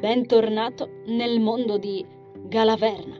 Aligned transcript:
Bentornato 0.00 1.02
nel 1.08 1.40
mondo 1.40 1.76
di 1.76 2.02
Galaverna. 2.46 3.18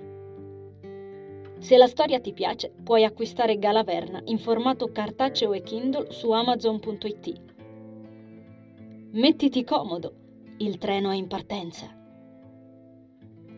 Se 1.58 1.76
la 1.76 1.86
storia 1.86 2.20
ti 2.20 2.32
piace, 2.32 2.72
puoi 2.82 3.04
acquistare 3.04 3.58
Galaverna 3.58 4.22
in 4.24 4.38
formato 4.38 4.90
cartaceo 4.90 5.52
e 5.52 5.60
Kindle 5.60 6.10
su 6.10 6.30
amazon.it. 6.30 7.42
Mettiti 9.12 9.62
comodo, 9.62 10.14
il 10.56 10.78
treno 10.78 11.10
è 11.10 11.16
in 11.16 11.26
partenza. 11.26 11.94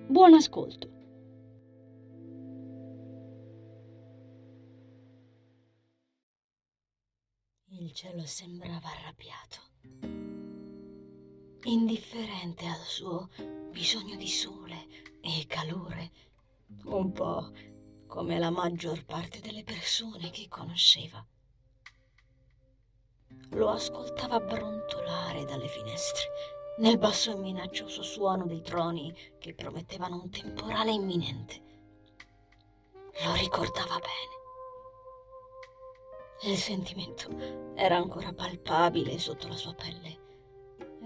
Buon 0.08 0.34
ascolto. 0.34 0.90
Il 7.68 7.92
cielo 7.92 8.24
sembrava 8.24 8.88
arrabbiato 8.88 10.21
indifferente 11.64 12.66
al 12.66 12.80
suo 12.80 13.28
bisogno 13.70 14.16
di 14.16 14.28
sole 14.28 14.86
e 15.20 15.46
calore, 15.46 16.10
un 16.84 17.12
po' 17.12 17.50
come 18.06 18.38
la 18.38 18.50
maggior 18.50 19.04
parte 19.04 19.40
delle 19.40 19.62
persone 19.62 20.30
che 20.30 20.48
conosceva. 20.48 21.24
Lo 23.50 23.70
ascoltava 23.70 24.40
brontolare 24.40 25.44
dalle 25.44 25.68
finestre, 25.68 26.30
nel 26.78 26.98
basso 26.98 27.32
e 27.32 27.36
minaccioso 27.36 28.02
suono 28.02 28.46
dei 28.46 28.62
troni 28.62 29.14
che 29.38 29.54
promettevano 29.54 30.20
un 30.20 30.30
temporale 30.30 30.90
imminente. 30.90 31.60
Lo 33.24 33.34
ricordava 33.34 33.98
bene. 33.98 34.40
Il 36.44 36.56
sentimento 36.56 37.28
era 37.76 37.96
ancora 37.96 38.32
palpabile 38.32 39.18
sotto 39.18 39.46
la 39.46 39.56
sua 39.56 39.74
pelle 39.74 40.21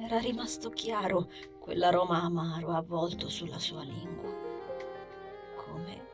era 0.04 0.18
rimasto 0.18 0.70
chiaro 0.70 1.28
quell'aroma 1.58 2.22
amaro 2.22 2.72
avvolto 2.72 3.28
sulla 3.28 3.58
sua 3.58 3.82
lingua, 3.82 4.30
come 5.56 6.06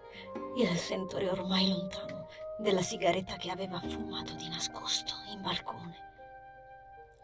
il 0.56 0.76
sentore 0.76 1.28
ormai 1.28 1.68
lontano 1.68 2.28
della 2.58 2.82
sigaretta 2.82 3.36
che 3.36 3.50
aveva 3.50 3.80
fumato 3.80 4.34
di 4.34 4.48
nascosto 4.48 5.14
in 5.32 5.42
balcone. 5.42 6.10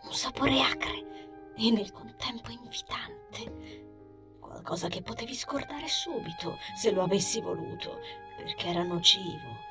Un 0.02 0.12
sapore 0.12 0.60
acre 0.60 1.52
e 1.56 1.70
nel 1.70 1.92
contempo 1.92 2.50
invitante, 2.50 4.38
qualcosa 4.40 4.88
che 4.88 5.02
potevi 5.02 5.34
scordare 5.34 5.86
subito 5.86 6.56
se 6.76 6.90
lo 6.90 7.02
avessi 7.02 7.40
voluto, 7.40 7.98
perché 8.36 8.66
era 8.68 8.82
nocivo 8.82 9.66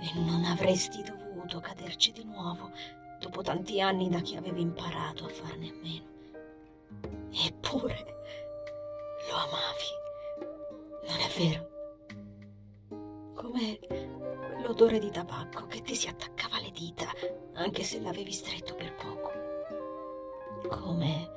e 0.00 0.18
non 0.18 0.44
avresti 0.44 1.02
dovuto 1.02 1.60
caderci 1.60 2.12
di 2.12 2.24
nuovo 2.24 2.70
dopo 3.18 3.42
tanti 3.42 3.80
anni 3.80 4.08
da 4.08 4.20
che 4.22 4.36
avevi 4.36 4.62
imparato 4.62 5.26
a 5.26 5.28
farne 5.28 5.68
a 5.68 5.74
meno. 5.82 6.19
Eppure 7.32 8.18
lo 9.28 9.36
amavi, 9.36 9.90
non 11.06 11.20
è 11.20 11.28
vero? 11.38 11.68
Come 13.34 13.78
quell'odore 13.78 14.98
di 14.98 15.10
tabacco 15.10 15.66
che 15.66 15.82
ti 15.82 15.94
si 15.94 16.08
attaccava 16.08 16.56
alle 16.56 16.70
dita 16.70 17.06
anche 17.54 17.82
se 17.82 18.00
l'avevi 18.00 18.32
stretto 18.32 18.74
per 18.74 18.94
poco. 18.94 19.30
Come 20.68 21.30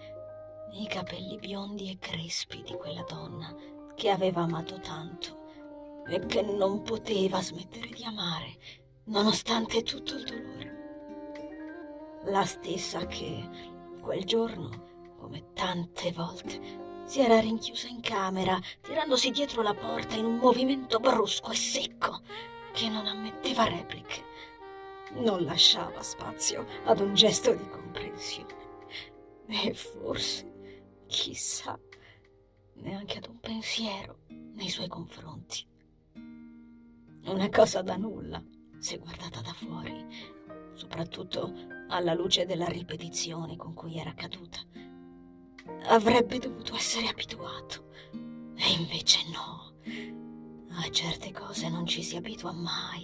i 0.73 0.87
capelli 0.87 1.37
biondi 1.37 1.91
e 1.91 1.97
crespi 1.99 2.61
di 2.63 2.73
quella 2.73 3.03
donna 3.03 3.55
che 3.95 4.09
aveva 4.09 4.41
amato 4.41 4.79
tanto 4.79 6.03
e 6.07 6.25
che 6.25 6.41
non 6.41 6.81
poteva 6.81 7.41
smettere 7.41 7.87
di 7.89 8.03
amare 8.03 8.57
nonostante 9.05 9.83
tutto 9.83 10.15
il 10.15 10.23
dolore. 10.23 10.81
La 12.25 12.45
stessa 12.45 13.05
che 13.05 13.47
quel 14.01 14.23
giorno 14.23 14.92
come 15.23 15.53
tante 15.53 16.11
volte, 16.11 16.59
si 17.05 17.21
era 17.21 17.39
rinchiusa 17.39 17.87
in 17.87 18.01
camera, 18.01 18.59
tirandosi 18.81 19.31
dietro 19.31 19.61
la 19.61 19.73
porta 19.73 20.15
in 20.15 20.25
un 20.25 20.35
movimento 20.35 20.99
brusco 20.99 21.51
e 21.51 21.55
secco 21.55 22.21
che 22.73 22.89
non 22.89 23.07
ammetteva 23.07 23.63
repliche. 23.63 24.21
Non 25.13 25.43
lasciava 25.45 26.01
spazio 26.01 26.65
ad 26.83 26.99
un 26.99 27.13
gesto 27.13 27.53
di 27.53 27.69
comprensione. 27.69 28.61
E 29.47 29.73
forse, 29.73 30.51
chissà, 31.07 31.79
neanche 32.75 33.19
ad 33.19 33.27
un 33.27 33.39
pensiero 33.39 34.19
nei 34.27 34.69
suoi 34.69 34.89
confronti. 34.89 35.65
Una 37.25 37.49
cosa 37.49 37.81
da 37.81 37.95
nulla, 37.95 38.43
se 38.79 38.97
guardata 38.97 39.39
da 39.39 39.53
fuori, 39.53 40.05
soprattutto 40.73 41.53
alla 41.87 42.13
luce 42.13 42.45
della 42.45 42.67
ripetizione 42.67 43.55
con 43.55 43.73
cui 43.73 43.97
era 43.97 44.13
caduta 44.13 44.59
avrebbe 45.87 46.39
dovuto 46.39 46.75
essere 46.75 47.07
abituato. 47.07 47.89
E 48.55 48.71
invece 48.79 49.19
no. 49.31 49.73
A 50.75 50.89
certe 50.89 51.31
cose 51.31 51.69
non 51.69 51.85
ci 51.85 52.01
si 52.01 52.15
abitua 52.15 52.51
mai. 52.51 53.03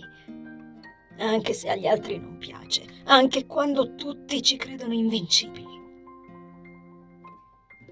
Anche 1.18 1.54
se 1.54 1.70
agli 1.70 1.86
altri 1.86 2.18
non 2.18 2.38
piace, 2.38 2.86
anche 3.06 3.46
quando 3.46 3.96
tutti 3.96 4.42
ci 4.42 4.58
credono 4.58 4.94
invincibili. 4.94 5.78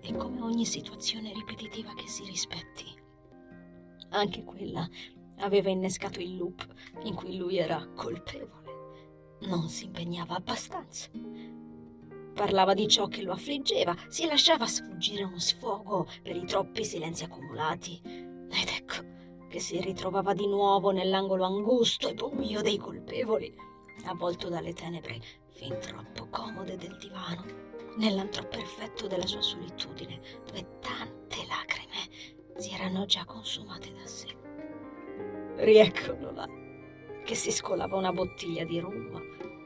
E 0.01 0.16
come 0.16 0.41
ogni 0.41 0.66
situazione 0.66 1.33
ripetitiva 1.33 1.94
che 1.94 2.07
si 2.07 2.23
rispetti, 2.23 2.85
anche 4.09 4.44
quella 4.44 4.88
aveva 5.39 5.69
innescato 5.69 6.19
il 6.19 6.38
loop 6.38 6.66
in 7.03 7.13
cui 7.13 7.35
lui 7.35 7.57
era 7.57 7.85
colpevole. 7.94 8.66
Non 9.41 9.67
si 9.69 9.85
impegnava 9.85 10.35
abbastanza 10.35 11.09
parlava 12.38 12.75
di 12.75 12.88
ciò 12.88 13.08
che 13.08 13.24
lo 13.24 13.31
affliggeva, 13.31 13.96
si 14.09 14.28
lasciava 14.28 14.68
sfuggire 14.68 15.24
uno 15.24 15.40
sfogo 15.40 16.08
per 16.22 16.36
i 16.36 16.46
troppi 16.46 16.86
silenzi 16.86 17.24
accumulati. 17.24 18.00
Ed 18.03 18.70
ecco 18.78 19.48
che 19.50 19.59
si 19.59 19.81
ritrovava 19.81 20.34
di 20.34 20.46
nuovo 20.46 20.92
nell'angolo 20.92 21.46
angusto 21.46 22.08
e 22.08 22.14
buio 22.14 22.62
dei 22.62 22.78
colpevoli, 22.78 23.52
avvolto 24.06 24.50
dalle 24.50 24.74
tenebre 24.74 25.20
fin 25.50 25.75
troppo 25.80 26.28
comode 26.30 26.78
del 26.78 26.96
divano, 27.00 27.44
nell'antro 27.98 28.48
perfetto 28.48 29.08
della 29.08 29.25
sua 29.25 29.42
solitudine, 29.42 30.22
dove 30.46 30.78
tante 30.80 31.38
lacrime 31.48 32.56
si 32.58 32.72
erano 32.72 33.06
già 33.06 33.25
consumate 33.25 33.92
da 33.94 34.06
sé. 34.06 34.36
Rieccolo 35.56 36.31
là, 36.31 36.48
che 37.25 37.34
si 37.34 37.52
scolava 37.52 37.98
una 37.98 38.14
bottiglia 38.14 38.64
di 38.64 38.80
rum 38.80 39.19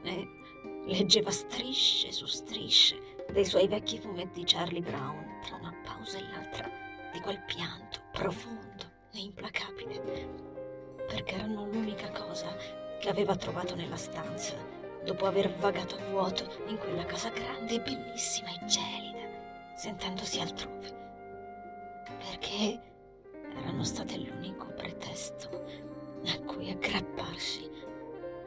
e 0.04 0.40
Leggeva 0.86 1.30
strisce 1.30 2.12
su 2.12 2.26
strisce 2.26 3.24
dei 3.32 3.46
suoi 3.46 3.68
vecchi 3.68 4.00
fumetti 4.00 4.44
Charlie 4.44 4.82
Brown 4.82 5.40
tra 5.46 5.56
una 5.58 5.74
pausa 5.84 6.18
e 6.18 6.22
l'altra 6.22 6.70
di 7.14 7.20
quel 7.20 7.40
pianto 7.46 8.00
profondo 8.12 8.84
e 9.14 9.20
implacabile, 9.20 10.02
perché 11.08 11.36
erano 11.36 11.68
l'unica 11.68 12.10
cosa 12.10 12.56
che 13.00 13.10
aveva 13.10 13.36
trovato 13.36 13.76
nella 13.76 13.96
stanza 13.96 14.56
dopo 15.04 15.26
aver 15.28 15.54
vagato 15.58 15.96
a 15.96 16.10
vuoto 16.10 16.50
in 16.68 16.78
quella 16.78 17.06
casa 17.06 17.30
grande, 17.30 17.80
bellissima 17.80 18.50
e 18.50 18.66
gelida, 18.66 19.76
sentendosi 19.76 20.40
altrove, 20.40 22.04
perché 22.18 22.82
erano 23.56 23.84
state 23.84 24.18
l'unico 24.18 24.66
pretesto 24.74 25.64
a 26.26 26.40
cui 26.40 26.72
aggrapparsi 26.72 27.70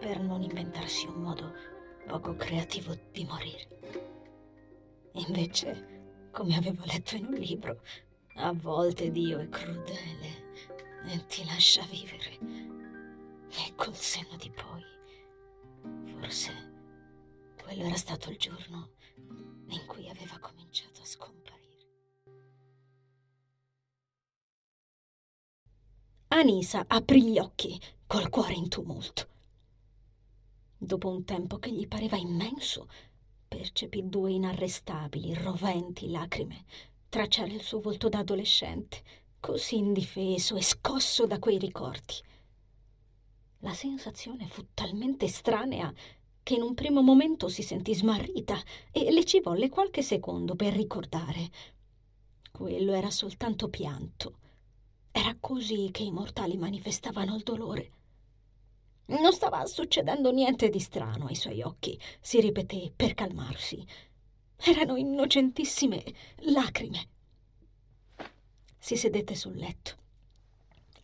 per 0.00 0.20
non 0.20 0.42
inventarsi 0.42 1.06
un 1.06 1.22
modo 1.22 1.72
poco 2.06 2.34
creativo 2.36 2.96
di 3.10 3.24
morire. 3.24 3.68
Invece, 5.12 6.28
come 6.30 6.56
avevo 6.56 6.84
letto 6.84 7.16
in 7.16 7.26
un 7.26 7.34
libro, 7.34 7.80
a 8.36 8.52
volte 8.52 9.10
Dio 9.10 9.38
è 9.38 9.48
crudele 9.48 10.52
e 11.06 11.26
ti 11.26 11.44
lascia 11.44 11.82
vivere. 11.84 12.38
E 13.50 13.74
col 13.76 13.94
senno 13.94 14.36
di 14.36 14.50
poi, 14.50 14.82
forse 16.04 16.72
quello 17.62 17.84
era 17.84 17.96
stato 17.96 18.30
il 18.30 18.36
giorno 18.36 18.90
in 19.68 19.86
cui 19.86 20.08
aveva 20.08 20.38
cominciato 20.38 21.00
a 21.00 21.06
scomparire. 21.06 21.52
Anisa 26.28 26.84
aprì 26.88 27.30
gli 27.30 27.38
occhi 27.38 27.80
col 28.06 28.28
cuore 28.28 28.54
in 28.54 28.68
tumulto. 28.68 29.33
Dopo 30.84 31.08
un 31.08 31.24
tempo 31.24 31.58
che 31.58 31.72
gli 31.72 31.88
pareva 31.88 32.18
immenso, 32.18 32.88
percepì 33.48 34.06
due 34.06 34.32
inarrestabili, 34.32 35.32
roventi 35.32 36.10
lacrime 36.10 36.66
tracciare 37.08 37.54
il 37.54 37.62
suo 37.62 37.80
volto 37.80 38.10
da 38.10 38.18
adolescente, 38.18 39.02
così 39.40 39.78
indifeso 39.78 40.56
e 40.56 40.62
scosso 40.62 41.26
da 41.26 41.38
quei 41.38 41.56
ricordi. 41.56 42.16
La 43.60 43.72
sensazione 43.72 44.46
fu 44.46 44.66
talmente 44.74 45.24
estranea 45.24 45.90
che 46.42 46.54
in 46.54 46.60
un 46.60 46.74
primo 46.74 47.00
momento 47.00 47.48
si 47.48 47.62
sentì 47.62 47.94
smarrita 47.94 48.60
e 48.92 49.10
le 49.10 49.24
ci 49.24 49.40
volle 49.40 49.70
qualche 49.70 50.02
secondo 50.02 50.54
per 50.54 50.74
ricordare. 50.74 51.50
Quello 52.52 52.92
era 52.92 53.10
soltanto 53.10 53.70
pianto. 53.70 54.38
Era 55.12 55.34
così 55.40 55.88
che 55.92 56.02
i 56.02 56.10
mortali 56.10 56.58
manifestavano 56.58 57.36
il 57.36 57.42
dolore. 57.42 57.90
Non 59.06 59.32
stava 59.32 59.64
succedendo 59.66 60.30
niente 60.30 60.70
di 60.70 60.80
strano 60.80 61.26
ai 61.26 61.34
suoi 61.34 61.60
occhi, 61.62 61.98
si 62.20 62.40
ripeté 62.40 62.90
per 62.94 63.14
calmarsi. 63.14 63.84
Erano 64.56 64.96
innocentissime 64.96 66.02
lacrime. 66.44 67.08
si 68.78 68.96
sedette 68.96 69.34
sul 69.34 69.56
letto. 69.56 69.96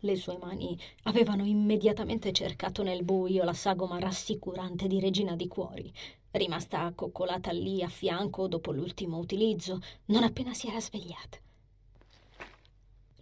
Le 0.01 0.17
sue 0.17 0.39
mani 0.39 0.79
avevano 1.05 1.45
immediatamente 1.45 2.33
cercato 2.33 2.83
nel 2.83 3.05
buio 3.05 3.45
la 3.45 3.53
sagoma 3.53 3.99
rassicurante 3.99 4.87
di 4.87 4.99
Regina 4.99 5.37
di 5.37 5.47
Cuori, 5.47 5.93
rimasta 6.33 6.81
accoccolata 6.81 7.53
lì 7.53 7.83
a 7.83 7.89
fianco 7.89 8.49
dopo 8.49 8.73
l'ultimo 8.73 9.19
utilizzo, 9.19 9.81
non 10.07 10.23
appena 10.23 10.55
si 10.55 10.69
era 10.69 10.81
svegliata. 10.81 11.39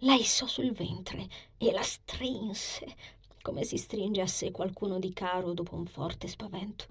La 0.03 0.13
issò 0.13 0.47
sul 0.47 0.71
ventre 0.71 1.27
e 1.57 1.71
la 1.73 1.83
strinse, 1.83 2.95
come 3.41 3.63
si 3.63 3.77
stringe 3.77 4.21
a 4.21 4.27
sé 4.27 4.51
qualcuno 4.51 4.99
di 4.99 5.13
caro 5.13 5.53
dopo 5.53 5.75
un 5.75 5.85
forte 5.85 6.27
spavento. 6.27 6.85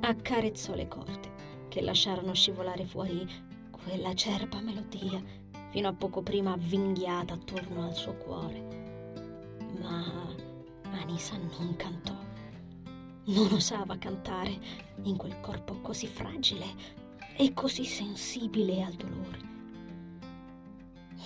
Accarezzò 0.00 0.74
le 0.74 0.88
corde, 0.88 1.30
che 1.68 1.80
lasciarono 1.80 2.34
scivolare 2.34 2.84
fuori 2.84 3.26
quella 3.70 4.14
cerba 4.14 4.60
melodia, 4.60 5.22
fino 5.70 5.88
a 5.88 5.92
poco 5.92 6.22
prima 6.22 6.52
avvinghiata 6.52 7.34
attorno 7.34 7.84
al 7.84 7.94
suo 7.94 8.14
cuore. 8.14 8.66
Ma 9.80 10.04
Anisa 10.90 11.36
non 11.36 11.74
cantò 11.76 12.22
non 13.24 13.52
osava 13.52 13.98
cantare 13.98 14.58
in 15.02 15.16
quel 15.16 15.38
corpo 15.40 15.80
così 15.80 16.06
fragile 16.08 16.66
e 17.36 17.52
così 17.54 17.84
sensibile 17.84 18.82
al 18.82 18.94
dolore. 18.94 19.51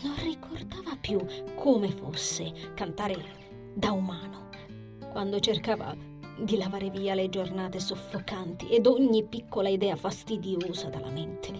Non 0.02 0.14
ricordava 0.22 0.96
più 1.00 1.18
come 1.54 1.90
fosse 1.90 2.52
cantare 2.74 3.16
da 3.74 3.92
umano, 3.92 4.50
quando 5.10 5.40
cercava 5.40 5.96
di 6.38 6.56
lavare 6.58 6.90
via 6.90 7.14
le 7.14 7.30
giornate 7.30 7.80
soffocanti 7.80 8.68
ed 8.68 8.86
ogni 8.86 9.24
piccola 9.24 9.70
idea 9.70 9.96
fastidiosa 9.96 10.88
dalla 10.88 11.10
mente, 11.10 11.50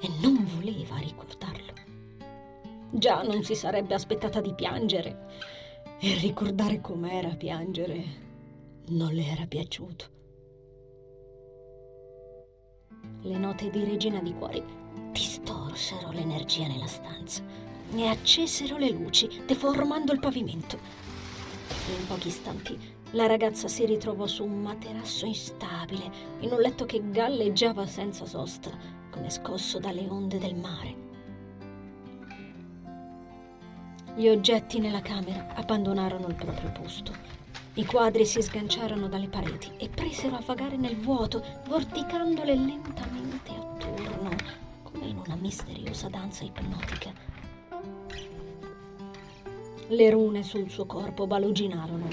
e 0.00 0.08
non 0.22 0.44
voleva 0.54 0.96
ricordarlo. 0.96 1.72
Già 2.90 3.22
non 3.22 3.42
si 3.42 3.54
sarebbe 3.54 3.94
aspettata 3.94 4.40
di 4.40 4.54
piangere, 4.54 5.28
e 6.00 6.14
ricordare 6.14 6.80
com'era 6.80 7.36
piangere 7.36 8.04
non 8.88 9.12
le 9.12 9.26
era 9.26 9.46
piaciuto. 9.46 10.06
Le 13.20 13.38
note 13.38 13.70
di 13.70 13.84
Regina 13.84 14.20
di 14.20 14.34
Cuori 14.34 14.80
distorsero 15.12 16.10
l'energia 16.10 16.66
nella 16.66 16.86
stanza 16.86 17.42
e 17.94 18.06
accesero 18.08 18.78
le 18.78 18.90
luci, 18.90 19.42
deformando 19.46 20.12
il 20.12 20.18
pavimento. 20.18 20.78
In 21.98 22.06
pochi 22.06 22.28
istanti 22.28 22.78
la 23.12 23.26
ragazza 23.26 23.68
si 23.68 23.84
ritrovò 23.84 24.26
su 24.26 24.42
un 24.44 24.62
materasso 24.62 25.26
instabile, 25.26 26.10
in 26.40 26.50
un 26.50 26.58
letto 26.58 26.86
che 26.86 27.02
galleggiava 27.10 27.86
senza 27.86 28.24
sosta, 28.24 28.70
come 29.10 29.30
scosso 29.30 29.78
dalle 29.78 30.06
onde 30.08 30.38
del 30.38 30.54
mare. 30.54 30.96
Gli 34.14 34.28
oggetti 34.28 34.78
nella 34.78 35.02
camera 35.02 35.54
abbandonarono 35.54 36.28
il 36.28 36.34
proprio 36.34 36.72
posto 36.72 37.32
i 37.76 37.86
quadri 37.86 38.26
si 38.26 38.42
sganciarono 38.42 39.08
dalle 39.08 39.28
pareti 39.28 39.70
e 39.78 39.88
presero 39.88 40.36
a 40.36 40.42
vagare 40.44 40.76
nel 40.76 40.94
vuoto, 40.94 41.42
vorticandole 41.68 42.54
lentamente 42.54 43.50
attorno, 43.50 44.28
in 45.12 45.18
una 45.24 45.36
misteriosa 45.36 46.08
danza 46.08 46.42
ipnotica. 46.42 47.12
Le 49.88 50.10
rune 50.10 50.42
sul 50.42 50.70
suo 50.70 50.86
corpo 50.86 51.26
baluginarono. 51.26 52.08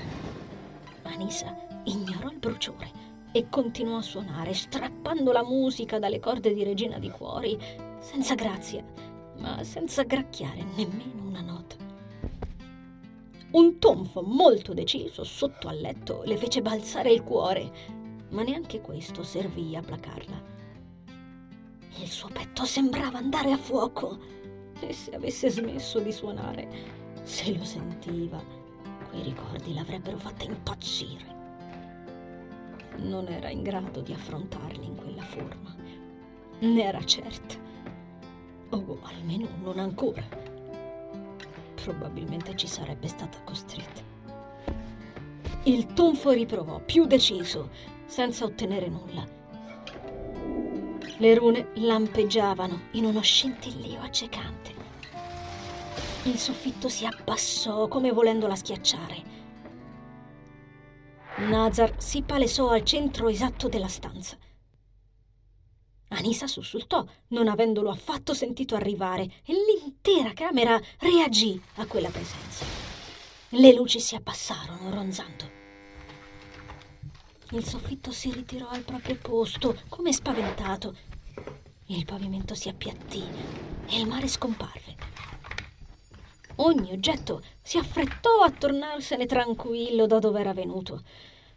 Anisa 1.03 1.55
ignorò 1.85 2.29
il 2.29 2.37
bruciore 2.37 2.91
e 3.31 3.47
continuò 3.49 3.97
a 3.97 4.01
suonare, 4.01 4.53
strappando 4.53 5.31
la 5.31 5.43
musica 5.43 5.97
dalle 5.97 6.19
corde 6.19 6.53
di 6.53 6.63
Regina 6.63 6.99
di 6.99 7.09
Cuori, 7.09 7.57
senza 7.99 8.35
grazia, 8.35 8.83
ma 9.37 9.63
senza 9.63 10.03
gracchiare 10.03 10.63
nemmeno 10.75 11.25
una 11.25 11.41
nota. 11.41 11.75
Un 13.51 13.79
tonfo 13.79 14.21
molto 14.21 14.73
deciso 14.73 15.23
sotto 15.23 15.69
al 15.69 15.79
letto 15.79 16.21
le 16.25 16.37
fece 16.37 16.61
balzare 16.61 17.11
il 17.11 17.23
cuore, 17.23 17.71
ma 18.29 18.43
neanche 18.43 18.81
questo 18.81 19.23
servì 19.23 19.75
a 19.75 19.81
placarla. 19.81 20.58
Il 21.97 22.07
suo 22.07 22.29
petto 22.29 22.65
sembrava 22.65 23.17
andare 23.17 23.51
a 23.51 23.57
fuoco 23.57 24.17
e 24.79 24.93
se 24.93 25.15
avesse 25.15 25.49
smesso 25.49 25.99
di 25.99 26.11
suonare, 26.11 26.67
se 27.23 27.55
lo 27.55 27.63
sentiva, 27.63 28.41
quei 29.09 29.23
ricordi 29.23 29.73
l'avrebbero 29.73 30.17
fatta 30.17 30.43
impazzire. 30.45 31.37
Non 32.97 33.27
era 33.27 33.49
in 33.49 33.63
grado 33.63 34.01
di 34.01 34.13
affrontarli 34.13 34.85
in 34.85 34.95
quella 34.95 35.23
forma, 35.23 35.75
ne 36.59 36.83
era 36.83 37.03
certa, 37.03 37.55
o 38.69 38.99
almeno 39.03 39.47
non 39.61 39.79
ancora 39.79 40.49
probabilmente 41.89 42.55
ci 42.55 42.67
sarebbe 42.67 43.07
stata 43.07 43.39
costretta. 43.43 44.01
Il 45.63 45.93
tonfo 45.93 46.31
riprovò, 46.31 46.79
più 46.79 47.05
deciso, 47.05 47.69
senza 48.05 48.45
ottenere 48.45 48.87
nulla. 48.87 49.38
Le 51.21 51.35
rune 51.35 51.71
lampeggiavano 51.73 52.83
in 52.91 53.03
uno 53.03 53.19
scintillio 53.19 53.99
accecante. 53.99 54.73
Il 56.23 56.37
soffitto 56.37 56.87
si 56.87 57.05
abbassò 57.05 57.89
come 57.89 58.13
volendola 58.13 58.55
schiacciare. 58.55 59.23
Nazar 61.39 61.95
si 61.97 62.21
palesò 62.21 62.69
al 62.69 62.85
centro 62.85 63.27
esatto 63.27 63.67
della 63.67 63.89
stanza. 63.89 64.37
Anisa 66.07 66.47
sussultò, 66.47 67.05
non 67.29 67.49
avendolo 67.49 67.89
affatto 67.89 68.33
sentito 68.33 68.75
arrivare, 68.75 69.23
e 69.45 69.53
l'intera 69.53 70.31
camera 70.31 70.79
reagì 70.99 71.61
a 71.75 71.85
quella 71.85 72.09
presenza. 72.09 72.63
Le 73.49 73.73
luci 73.73 73.99
si 73.99 74.15
abbassarono, 74.15 74.89
ronzando. 74.89 75.57
Il 77.51 77.65
soffitto 77.65 78.11
si 78.11 78.31
ritirò 78.31 78.69
al 78.69 78.83
proprio 78.83 79.17
posto, 79.19 79.81
come 79.89 80.13
spaventato. 80.13 81.08
Il 81.91 82.05
pavimento 82.05 82.53
si 82.53 82.69
appiattì 82.69 83.23
e 83.87 83.99
il 83.99 84.05
mare 84.05 84.27
scomparve. 84.27 84.95
Ogni 86.57 86.91
oggetto 86.91 87.41
si 87.63 87.79
affrettò 87.79 88.41
a 88.43 88.51
tornarsene 88.51 89.25
tranquillo 89.25 90.05
da 90.05 90.19
dove 90.19 90.39
era 90.39 90.53
venuto. 90.53 91.03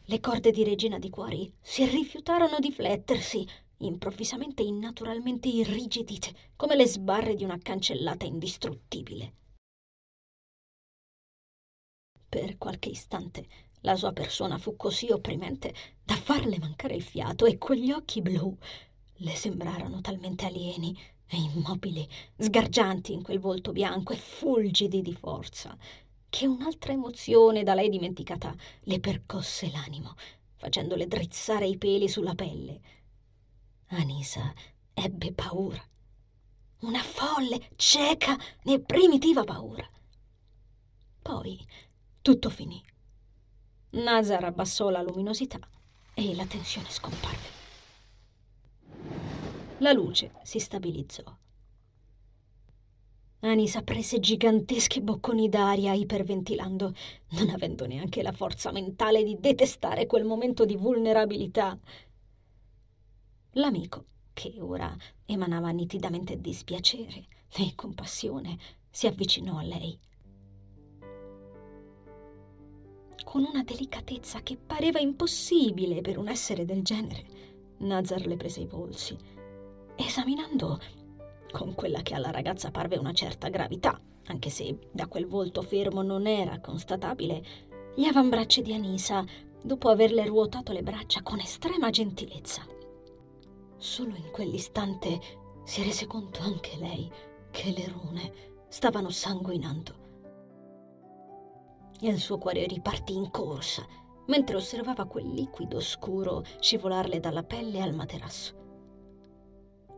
Le 0.05 0.21
corde 0.21 0.51
di 0.51 0.65
Regina 0.65 0.99
di 0.99 1.11
Cuori 1.11 1.53
si 1.61 1.85
rifiutarono 1.85 2.61
di 2.61 2.73
flettersi, 2.73 3.47
improvvisamente 3.79 4.63
innaturalmente 4.63 5.49
irrigidite, 5.49 6.35
come 6.57 6.77
le 6.77 6.87
sbarre 6.87 7.35
di 7.35 7.45
una 7.45 7.59
cancellata 7.59 8.25
indistruttibile. 8.25 9.35
Per 12.27 12.57
qualche 12.57 12.89
istante 12.89 13.47
la 13.83 13.97
sua 13.97 14.15
persona 14.15 14.57
fu 14.57 14.77
così 14.77 15.11
opprimente 15.11 15.75
da 16.03 16.15
farle 16.15 16.59
mancare 16.59 16.95
il 16.95 17.03
fiato 17.03 17.45
e 17.45 17.59
quegli 17.59 17.91
occhi 17.91 18.23
blu 18.23 18.57
le 19.23 19.35
sembrarono 19.35 20.01
talmente 20.01 20.47
alieni 20.47 20.97
e 21.27 21.37
immobili, 21.37 22.07
sgargianti 22.37 23.13
in 23.13 23.23
quel 23.23 23.41
volto 23.41 23.73
bianco 23.73 24.13
e 24.13 24.17
fulgidi 24.17 25.03
di 25.03 25.15
forza, 25.15 25.77
che 26.29 26.47
un'altra 26.47 26.93
emozione 26.93 27.63
da 27.63 27.75
lei 27.75 27.89
dimenticata 27.89 28.55
le 28.83 29.01
percosse 29.01 29.71
l'animo, 29.71 30.15
facendole 30.57 31.07
drizzare 31.07 31.67
i 31.67 31.77
peli 31.79 32.09
sulla 32.09 32.35
pelle 32.35 33.01
Anisa 33.95 34.55
ebbe 34.95 35.33
paura. 35.33 35.83
Una 36.81 37.03
folle, 37.03 37.71
cieca 37.77 38.37
e 38.65 38.81
primitiva 38.81 39.45
paura. 39.45 39.87
Poi 41.21 41.65
tutto 42.23 42.49
finì. 42.49 42.83
Nazar 43.91 44.45
abbassò 44.45 44.89
la 44.89 45.03
luminosità 45.03 45.59
e 46.15 46.35
la 46.35 46.47
tensione 46.47 46.89
scomparve. 46.89 47.62
La 49.83 49.93
luce 49.93 50.33
si 50.45 50.61
stabilizzò. 50.61 51.25
Anisa 53.41 53.83
prese 53.83 54.21
giganteschi 54.21 55.01
bocconi 55.01 55.49
d'aria 55.49 55.93
iperventilando, 55.93 56.95
non 57.31 57.51
avendo 57.51 57.87
neanche 57.87 58.23
la 58.23 58.31
forza 58.31 58.71
mentale 58.71 59.25
di 59.25 59.37
detestare 59.41 60.07
quel 60.07 60.25
momento 60.25 60.65
di 60.65 60.77
vulnerabilità 60.77 61.77
L'amico, 63.57 64.07
che 64.33 64.55
ora 64.61 64.97
emanava 65.27 65.71
nitidamente 65.71 66.41
dispiacere 66.41 67.27
e 67.55 67.75
compassione, 67.75 68.57
si 68.89 69.09
avvicinò 69.09 69.59
a 69.59 69.63
lei. 69.63 69.99
Con 73.25 73.45
una 73.45 73.63
delicatezza 73.63 74.43
che 74.43 74.57
pareva 74.57 75.01
impossibile 75.01 76.01
per 76.01 76.17
un 76.17 76.29
essere 76.29 76.65
del 76.65 76.83
genere, 76.83 77.27
Nazar 77.79 78.25
le 78.27 78.37
prese 78.37 78.61
i 78.61 78.67
polsi, 78.67 79.19
esaminando 79.97 80.79
con 81.51 81.75
quella 81.75 82.03
che 82.03 82.15
alla 82.15 82.31
ragazza 82.31 82.71
parve 82.71 82.97
una 82.97 83.13
certa 83.13 83.49
gravità, 83.49 84.01
anche 84.27 84.51
se 84.51 84.89
da 84.91 85.07
quel 85.07 85.27
volto 85.27 85.63
fermo 85.63 86.03
non 86.03 86.27
era 86.27 86.61
constatabile, 86.61 87.43
gli 87.95 88.05
avambracci 88.05 88.63
di 88.63 88.73
Anisa, 88.73 89.25
dopo 89.63 89.89
averle 89.91 90.25
ruotato 90.25 90.73
le 90.73 90.83
braccia 90.83 91.23
con 91.23 91.39
estrema 91.39 91.91
gentilezza. 91.91 92.67
Solo 93.77 94.15
in 94.15 94.31
quell'istante 94.31 95.21
si 95.65 95.83
rese 95.83 96.07
conto 96.07 96.41
anche 96.41 96.77
lei 96.79 97.11
che 97.51 97.71
le 97.71 97.89
rune 97.89 98.33
stavano 98.69 99.11
sanguinando. 99.11 100.01
Il 102.01 102.19
suo 102.19 102.39
cuore 102.39 102.67
ripartì 102.67 103.15
in 103.15 103.31
corsa 103.31 103.87
mentre 104.27 104.57
osservava 104.57 105.05
quel 105.05 105.29
liquido 105.29 105.81
scuro 105.81 106.45
scivolarle 106.61 107.21
dalla 107.21 107.43
pelle 107.43 107.81
al 107.83 107.95
materasso. 107.95 108.62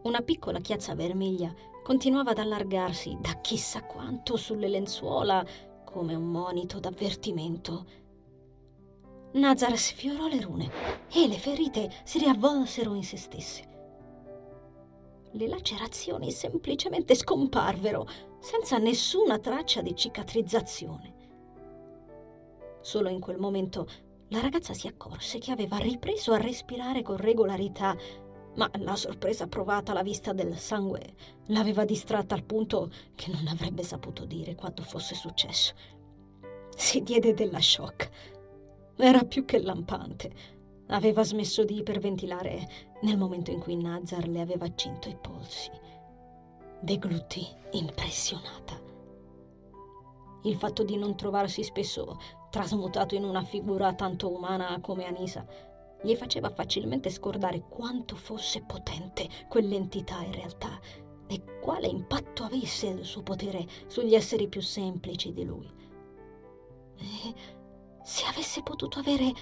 Una 0.04 0.20
piccola 0.20 0.60
chiazza 0.60 0.94
vermiglia 0.94 1.50
continuava 1.82 2.32
ad 2.32 2.38
allargarsi 2.38 3.16
da 3.18 3.40
chissà 3.40 3.84
quanto 3.84 4.36
sulle 4.36 4.68
lenzuola 4.68 5.42
come 5.82 6.14
un 6.14 6.24
monito 6.30 6.78
d'avvertimento. 6.78 7.86
Nazar 9.32 9.78
sfiorò 9.78 10.26
le 10.26 10.42
rune 10.42 10.70
e 11.10 11.26
le 11.26 11.38
ferite 11.38 11.90
si 12.04 12.18
riavvolsero 12.18 12.92
in 12.92 13.02
se 13.02 13.16
stesse. 13.16 13.64
Le 15.30 15.48
lacerazioni 15.48 16.30
semplicemente 16.30 17.14
scomparvero 17.14 18.06
senza 18.40 18.76
nessuna 18.76 19.38
traccia 19.38 19.80
di 19.80 19.96
cicatrizzazione. 19.96 21.14
Solo 22.82 23.08
in 23.08 23.20
quel 23.20 23.38
momento 23.38 23.86
la 24.28 24.40
ragazza 24.40 24.74
si 24.74 24.86
accorse 24.86 25.38
che 25.38 25.50
aveva 25.50 25.78
ripreso 25.78 26.32
a 26.32 26.38
respirare 26.38 27.02
con 27.02 27.16
regolarità, 27.16 27.96
ma 28.54 28.70
la 28.78 28.96
sorpresa 28.96 29.46
provata 29.46 29.92
alla 29.92 30.02
vista 30.02 30.32
del 30.32 30.56
sangue 30.56 31.14
l'aveva 31.46 31.84
distratta 31.84 32.34
al 32.34 32.44
punto 32.44 32.90
che 33.14 33.30
non 33.30 33.46
avrebbe 33.48 33.82
saputo 33.82 34.24
dire 34.24 34.54
quanto 34.54 34.82
fosse 34.82 35.14
successo. 35.14 35.74
Si 36.76 37.02
diede 37.02 37.34
della 37.34 37.60
shock. 37.60 38.10
Era 38.96 39.24
più 39.24 39.44
che 39.44 39.60
lampante. 39.60 40.52
Aveva 40.88 41.24
smesso 41.24 41.64
di 41.64 41.78
iperventilare 41.78 42.68
nel 43.02 43.16
momento 43.16 43.50
in 43.50 43.58
cui 43.58 43.76
Nazar 43.76 44.28
le 44.28 44.40
aveva 44.40 44.72
cinto 44.74 45.08
i 45.08 45.16
polsi. 45.20 45.70
Deglutì 46.80 47.46
impressionata. 47.72 48.80
Il 50.42 50.56
fatto 50.56 50.84
di 50.84 50.96
non 50.96 51.16
trovarsi 51.16 51.64
spesso 51.64 52.20
trasmutato 52.50 53.14
in 53.14 53.24
una 53.24 53.42
figura 53.42 53.94
tanto 53.94 54.30
umana 54.30 54.78
come 54.80 55.06
Anisa, 55.06 55.44
gli 56.04 56.14
faceva 56.14 56.50
facilmente 56.50 57.08
scordare 57.08 57.66
quanto 57.66 58.14
fosse 58.14 58.60
potente 58.60 59.26
quell'entità 59.48 60.20
in 60.20 60.32
realtà 60.32 60.78
e 61.26 61.42
quale 61.62 61.86
impatto 61.86 62.44
avesse 62.44 62.88
il 62.88 63.04
suo 63.04 63.22
potere 63.22 63.66
sugli 63.86 64.14
esseri 64.14 64.46
più 64.46 64.60
semplici 64.60 65.32
di 65.32 65.44
lui. 65.44 65.66
E 66.98 67.34
se 68.02 68.26
avesse 68.26 68.62
potuto 68.62 68.98
avere 68.98 69.32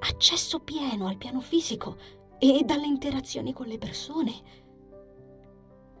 accesso 0.00 0.58
pieno 0.58 1.06
al 1.06 1.16
piano 1.16 1.40
fisico 1.40 1.96
e 2.38 2.64
dalle 2.64 2.86
interazioni 2.86 3.52
con 3.52 3.66
le 3.66 3.78
persone, 3.78 4.32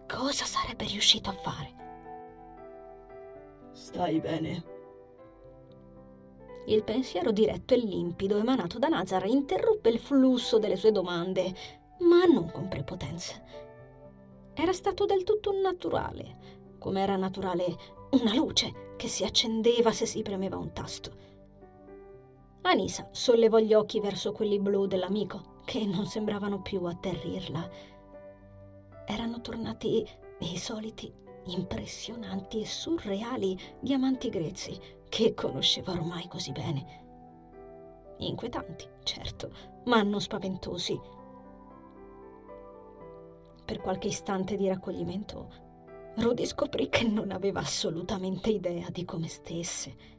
cosa 0.08 0.44
sarebbe 0.44 0.84
riuscito 0.86 1.30
a 1.30 1.34
fare? 1.34 1.76
Stai 3.70 4.18
bene? 4.18 4.77
Il 6.68 6.84
pensiero 6.84 7.32
diretto 7.32 7.72
e 7.72 7.78
limpido 7.78 8.36
emanato 8.36 8.78
da 8.78 8.88
Nazar 8.88 9.24
interruppe 9.24 9.88
il 9.88 9.98
flusso 9.98 10.58
delle 10.58 10.76
sue 10.76 10.92
domande, 10.92 11.54
ma 12.00 12.26
non 12.26 12.50
con 12.50 12.68
prepotenza. 12.68 13.42
Era 14.52 14.74
stato 14.74 15.06
del 15.06 15.24
tutto 15.24 15.50
naturale, 15.50 16.74
come 16.78 17.00
era 17.00 17.16
naturale 17.16 17.64
una 18.10 18.34
luce 18.34 18.92
che 18.96 19.08
si 19.08 19.24
accendeva 19.24 19.92
se 19.92 20.04
si 20.04 20.20
premeva 20.20 20.58
un 20.58 20.74
tasto. 20.74 21.10
Anisa 22.62 23.08
sollevò 23.12 23.56
gli 23.56 23.72
occhi 23.72 23.98
verso 23.98 24.32
quelli 24.32 24.58
blu 24.58 24.84
dell'amico, 24.86 25.62
che 25.64 25.86
non 25.86 26.04
sembravano 26.04 26.60
più 26.60 26.84
atterrirla. 26.84 27.70
Erano 29.06 29.40
tornati 29.40 30.06
i 30.40 30.58
soliti 30.58 31.10
impressionanti 31.46 32.60
e 32.60 32.66
surreali 32.66 33.58
diamanti 33.80 34.28
grezzi 34.28 34.78
che 35.08 35.34
conosceva 35.34 35.92
ormai 35.92 36.28
così 36.28 36.52
bene. 36.52 37.06
Inquietanti, 38.18 38.88
certo, 39.02 39.50
ma 39.84 40.02
non 40.02 40.20
spaventosi. 40.20 40.98
Per 43.64 43.80
qualche 43.80 44.08
istante 44.08 44.56
di 44.56 44.66
raccoglimento, 44.66 45.66
Rudy 46.16 46.46
scoprì 46.46 46.88
che 46.88 47.04
non 47.04 47.30
aveva 47.30 47.60
assolutamente 47.60 48.50
idea 48.50 48.88
di 48.90 49.04
come 49.04 49.28
stesse. 49.28 50.16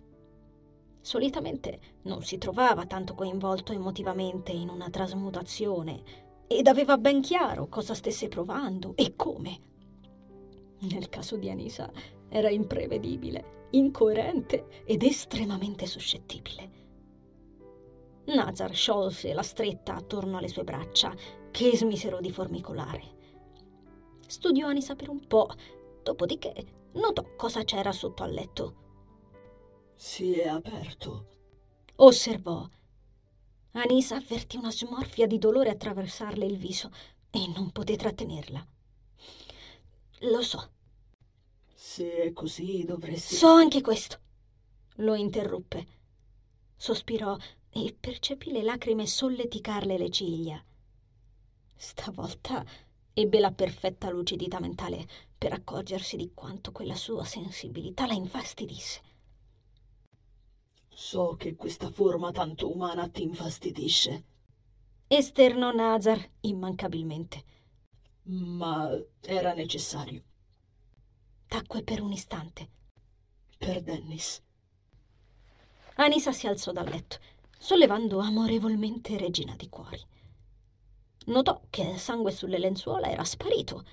Solitamente 1.01 1.97
non 2.03 2.21
si 2.21 2.37
trovava 2.37 2.85
tanto 2.85 3.15
coinvolto 3.15 3.73
emotivamente 3.73 4.51
in 4.51 4.69
una 4.69 4.89
trasmutazione 4.89 6.27
ed 6.47 6.67
aveva 6.67 6.97
ben 6.97 7.21
chiaro 7.21 7.67
cosa 7.67 7.93
stesse 7.93 8.27
provando 8.27 8.93
e 8.95 9.15
come. 9.15 9.59
Nel 10.79 11.09
caso 11.09 11.35
di 11.35 11.49
Anisa 11.49 11.91
era 12.29 12.49
imprevedibile, 12.49 13.67
incoerente 13.71 14.83
ed 14.85 15.03
estremamente 15.03 15.85
suscettibile. 15.85 16.77
Nazar 18.25 18.73
sciolse 18.73 19.33
la 19.33 19.41
stretta 19.41 19.95
attorno 19.95 20.37
alle 20.37 20.47
sue 20.47 20.63
braccia, 20.63 21.13
che 21.51 21.75
smisero 21.75 22.19
di 22.19 22.31
formicolare. 22.31 23.17
Studiò 24.27 24.67
Anisa 24.67 24.95
per 24.95 25.09
un 25.09 25.25
po', 25.25 25.49
dopodiché 26.03 26.53
notò 26.93 27.35
cosa 27.35 27.63
c'era 27.63 27.91
sotto 27.91 28.23
al 28.23 28.31
letto. 28.31 28.75
Si 29.95 30.33
è 30.39 30.47
aperto. 30.47 31.27
Osservò. 31.95 32.67
Anisa 33.71 34.15
avvertì 34.15 34.57
una 34.57 34.71
smorfia 34.71 35.27
di 35.27 35.37
dolore 35.37 35.69
attraversarle 35.69 36.45
il 36.45 36.57
viso 36.57 36.91
e 37.31 37.47
non 37.53 37.71
poté 37.71 37.95
trattenerla. 37.95 38.65
Lo 40.21 40.41
so. 40.41 40.71
Se 41.81 42.23
è 42.23 42.33
così 42.33 42.83
dovresti... 42.83 43.35
So 43.35 43.47
anche 43.47 43.79
questo. 43.79 44.19
Lo 44.95 45.15
interruppe. 45.15 45.87
Sospirò 46.75 47.37
e 47.69 47.95
percepì 47.97 48.51
le 48.51 48.63
lacrime 48.63 49.07
solleticarle 49.07 49.97
le 49.97 50.09
ciglia. 50.09 50.61
Stavolta 51.73 52.65
ebbe 53.13 53.39
la 53.39 53.53
perfetta 53.53 54.09
lucidità 54.09 54.59
mentale 54.59 55.07
per 55.37 55.53
accorgersi 55.53 56.17
di 56.17 56.33
quanto 56.33 56.73
quella 56.73 56.95
sua 56.95 57.23
sensibilità 57.23 58.05
la 58.05 58.13
infastidisse. 58.13 59.01
So 60.89 61.37
che 61.37 61.55
questa 61.55 61.89
forma 61.89 62.31
tanto 62.31 62.69
umana 62.69 63.07
ti 63.07 63.23
infastidisce. 63.23 64.25
Esternò 65.07 65.71
Nazar 65.71 66.29
immancabilmente. 66.41 67.43
Ma 68.23 68.91
era 69.21 69.53
necessario. 69.53 70.23
Tacque 71.49 71.81
per 71.81 71.99
un 71.99 72.11
istante. 72.11 72.69
Per 73.57 73.81
Dennis. 73.81 74.39
Anisa 75.95 76.31
si 76.31 76.45
alzò 76.45 76.71
dal 76.71 76.87
letto, 76.87 77.17
sollevando 77.57 78.19
amorevolmente 78.19 79.17
Regina 79.17 79.55
di 79.55 79.67
Cuori. 79.67 79.99
Notò 81.25 81.63
che 81.71 81.81
il 81.81 81.97
sangue 81.97 82.31
sulle 82.31 82.59
lenzuola 82.59 83.09
era 83.09 83.23
sparito. 83.23 83.83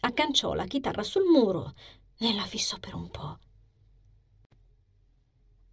Accanciò 0.00 0.54
la 0.54 0.64
chitarra 0.64 1.02
sul 1.02 1.24
muro 1.24 1.74
e 2.16 2.32
la 2.32 2.46
fissò 2.46 2.78
per 2.78 2.94
un 2.94 3.10
po'. 3.10 3.38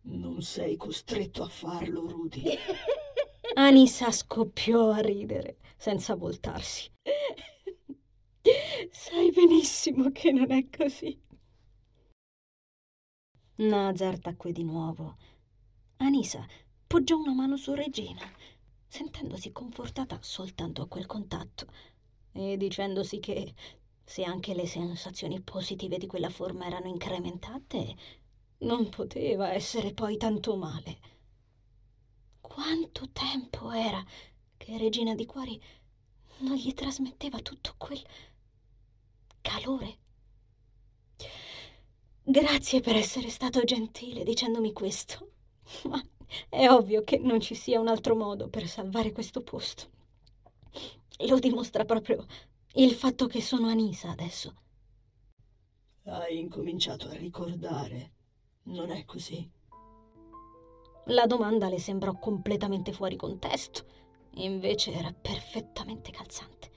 Non 0.01 0.41
sei 0.41 0.75
costretto 0.75 1.43
a 1.43 1.47
farlo, 1.47 2.05
Rudy. 2.09 2.43
Anisa 3.55 4.11
scoppiò 4.11 4.91
a 4.91 4.99
ridere, 4.99 5.59
senza 5.77 6.15
voltarsi. 6.15 6.91
Sai 8.91 9.31
benissimo 9.31 10.11
che 10.11 10.31
non 10.33 10.51
è 10.51 10.67
così. 10.69 11.17
Nazar 13.55 14.19
tacque 14.19 14.51
di 14.51 14.63
nuovo. 14.63 15.15
Anisa 15.97 16.45
poggiò 16.85 17.15
una 17.17 17.33
mano 17.33 17.55
su 17.55 17.73
Regina, 17.73 18.29
sentendosi 18.85 19.53
confortata 19.53 20.19
soltanto 20.21 20.81
a 20.81 20.87
quel 20.87 21.05
contatto 21.05 21.67
e 22.33 22.57
dicendosi 22.57 23.19
che 23.19 23.53
se 24.03 24.23
anche 24.23 24.53
le 24.53 24.67
sensazioni 24.67 25.39
positive 25.39 25.97
di 25.97 26.07
quella 26.07 26.29
forma 26.29 26.65
erano 26.65 26.87
incrementate, 26.87 27.95
non 28.59 28.89
poteva 28.89 29.53
essere 29.53 29.93
poi 29.93 30.17
tanto 30.17 30.57
male. 30.57 30.99
Quanto 32.41 33.09
tempo 33.11 33.71
era 33.71 34.03
che 34.57 34.77
Regina 34.77 35.15
di 35.15 35.25
Cuori 35.25 35.61
non 36.39 36.55
gli 36.55 36.73
trasmetteva 36.73 37.39
tutto 37.39 37.73
quel 37.77 38.01
calore. 39.41 39.97
Grazie 42.23 42.79
per 42.79 42.95
essere 42.95 43.29
stato 43.29 43.63
gentile 43.63 44.23
dicendomi 44.23 44.71
questo, 44.71 45.31
ma 45.89 46.01
è 46.49 46.69
ovvio 46.69 47.03
che 47.03 47.17
non 47.17 47.39
ci 47.41 47.53
sia 47.53 47.79
un 47.79 47.87
altro 47.87 48.15
modo 48.15 48.47
per 48.47 48.67
salvare 48.67 49.11
questo 49.11 49.41
posto. 49.41 49.89
Lo 51.27 51.37
dimostra 51.39 51.85
proprio 51.85 52.25
il 52.75 52.93
fatto 52.93 53.27
che 53.27 53.41
sono 53.41 53.67
Anisa 53.67 54.09
adesso. 54.09 54.55
Hai 56.05 56.39
incominciato 56.39 57.07
a 57.07 57.13
ricordare, 57.13 58.11
non 58.63 58.89
è 58.91 59.05
così? 59.05 59.49
La 61.07 61.25
domanda 61.25 61.69
le 61.69 61.79
sembrò 61.79 62.17
completamente 62.17 62.93
fuori 62.93 63.15
contesto, 63.15 63.85
invece 64.35 64.91
era 64.91 65.13
perfettamente 65.13 66.11
calzante. 66.11 66.71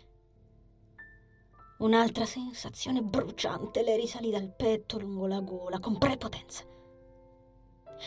Un'altra 1.78 2.24
sensazione 2.24 3.02
bruciante 3.02 3.82
le 3.82 3.96
risalì 3.96 4.30
dal 4.30 4.54
petto 4.54 4.98
lungo 4.98 5.26
la 5.26 5.40
gola 5.40 5.78
con 5.78 5.98
prepotenza. 5.98 6.64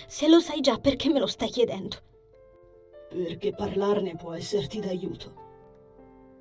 Se 0.08 0.27
lo 0.27 0.39
sai 0.39 0.62
già, 0.62 0.77
perché 0.77 1.10
me 1.10 1.20
lo 1.20 1.27
stai 1.27 1.50
chiedendo? 1.50 1.98
Perché 3.10 3.53
parlarne 3.53 4.15
può 4.15 4.34
esserti 4.34 4.79
d'aiuto. 4.79 5.48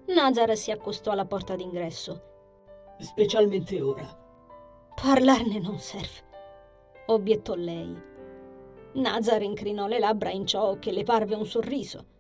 Nazar 0.07 0.57
si 0.57 0.71
accostò 0.71 1.11
alla 1.11 1.27
porta 1.27 1.55
d'ingresso. 1.55 2.23
Specialmente 2.99 3.81
ora. 3.81 4.27
Parlarne 5.01 5.61
non 5.61 5.79
serve, 5.79 6.25
obiettò 7.07 7.55
lei. 7.55 7.95
Nazar 8.95 9.43
incrinò 9.43 9.87
le 9.87 9.99
labbra 9.99 10.31
in 10.31 10.47
ciò 10.47 10.79
che 10.79 10.91
le 10.91 11.05
parve 11.05 11.35
un 11.35 11.47
sorriso. 11.47 12.17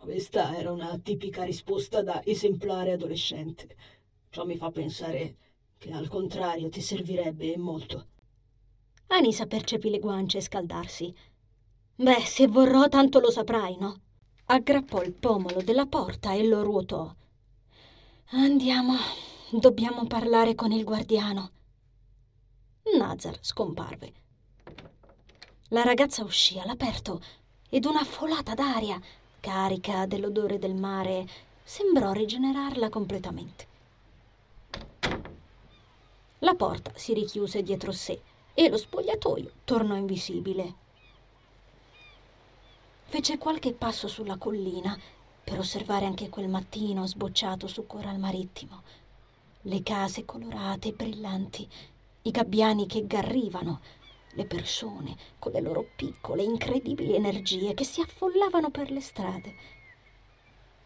Questa 0.00 0.56
era 0.56 0.72
una 0.72 0.98
tipica 0.98 1.42
risposta 1.42 2.02
da 2.02 2.24
esemplare 2.24 2.92
adolescente. 2.92 3.76
Ciò 4.30 4.46
mi 4.46 4.56
fa 4.56 4.70
pensare 4.70 5.36
che 5.76 5.92
al 5.92 6.08
contrario 6.08 6.70
ti 6.70 6.80
servirebbe 6.80 7.58
molto. 7.58 8.06
Anisa 9.08 9.46
percepì 9.46 9.90
le 9.90 9.98
guance 9.98 10.40
scaldarsi. 10.40 11.14
Beh, 11.96 12.20
se 12.24 12.46
vorrò 12.46 12.88
tanto 12.88 13.20
lo 13.20 13.30
saprai, 13.30 13.76
no? 13.78 14.00
Aggrappò 14.46 15.02
il 15.02 15.12
pomolo 15.12 15.60
della 15.60 15.84
porta 15.84 16.32
e 16.32 16.46
lo 16.46 16.62
ruotò. 16.62 17.14
Andiamo, 18.30 18.94
dobbiamo 19.50 20.06
parlare 20.06 20.54
con 20.54 20.72
il 20.72 20.82
guardiano. 20.82 21.50
Nazar 22.96 23.36
scomparve. 23.42 24.12
La 25.68 25.82
ragazza 25.82 26.24
uscì 26.24 26.58
all'aperto 26.58 27.20
ed 27.68 27.84
una 27.84 28.02
folata 28.02 28.54
d'aria, 28.54 28.98
carica 29.40 30.06
dell'odore 30.06 30.58
del 30.58 30.74
mare, 30.74 31.26
sembrò 31.64 32.12
rigenerarla 32.12 32.88
completamente. 32.88 33.66
La 36.40 36.54
porta 36.54 36.92
si 36.94 37.12
richiuse 37.12 37.62
dietro 37.62 37.92
sé 37.92 38.20
e 38.54 38.68
lo 38.68 38.76
spogliatoio 38.76 39.50
tornò 39.64 39.94
invisibile. 39.96 40.74
Fece 43.04 43.38
qualche 43.38 43.72
passo 43.72 44.08
sulla 44.08 44.36
collina 44.36 44.96
per 45.42 45.58
osservare 45.58 46.06
anche 46.06 46.28
quel 46.28 46.48
mattino 46.48 47.06
sbocciato 47.06 47.66
su 47.66 47.86
coral 47.86 48.18
marittimo, 48.18 48.82
le 49.62 49.82
case 49.82 50.24
colorate 50.24 50.88
e 50.88 50.92
brillanti, 50.92 51.68
i 52.22 52.30
gabbiani 52.30 52.86
che 52.86 53.06
garrivano, 53.06 53.80
le 54.34 54.44
persone 54.44 55.16
con 55.38 55.52
le 55.52 55.60
loro 55.60 55.86
piccole, 55.96 56.42
incredibili 56.42 57.14
energie 57.14 57.74
che 57.74 57.84
si 57.84 58.00
affollavano 58.00 58.70
per 58.70 58.90
le 58.90 59.00
strade. 59.00 59.54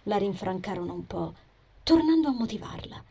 La 0.05 0.17
rinfrancarono 0.17 0.93
un 0.93 1.07
po', 1.07 1.35
tornando 1.83 2.29
a 2.29 2.33
motivarla. 2.33 3.05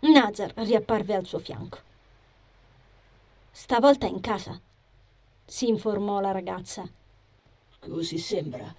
Nazar 0.00 0.52
riapparve 0.56 1.14
al 1.14 1.26
suo 1.26 1.38
fianco. 1.38 1.78
Stavolta 3.50 4.06
in 4.06 4.20
casa, 4.20 4.58
si 5.44 5.68
informò 5.68 6.20
la 6.20 6.30
ragazza. 6.30 6.88
Così 7.80 8.18
sembra, 8.18 8.74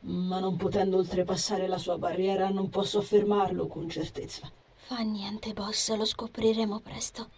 ma 0.00 0.38
non 0.38 0.56
potendo 0.56 0.96
oltrepassare 0.96 1.66
la 1.66 1.78
sua 1.78 1.98
barriera 1.98 2.48
non 2.48 2.70
posso 2.70 2.98
affermarlo 2.98 3.66
con 3.66 3.88
certezza. 3.88 4.50
Fa 4.74 4.98
niente, 5.00 5.52
boss, 5.52 5.94
lo 5.94 6.04
scopriremo 6.04 6.80
presto, 6.80 7.28